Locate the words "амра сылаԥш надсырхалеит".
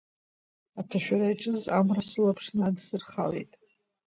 1.77-3.51